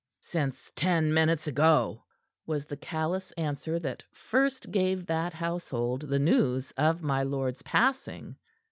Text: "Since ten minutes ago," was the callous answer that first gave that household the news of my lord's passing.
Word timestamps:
"Since 0.23 0.71
ten 0.75 1.13
minutes 1.13 1.45
ago," 1.45 2.01
was 2.47 2.65
the 2.65 2.75
callous 2.75 3.31
answer 3.33 3.77
that 3.81 4.03
first 4.11 4.71
gave 4.71 5.05
that 5.05 5.31
household 5.31 6.07
the 6.09 6.17
news 6.17 6.71
of 6.71 7.03
my 7.03 7.21
lord's 7.21 7.61
passing. 7.61 8.35